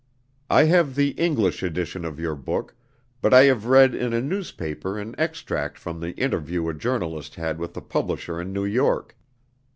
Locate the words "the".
0.95-1.09, 5.99-6.13, 7.75-7.81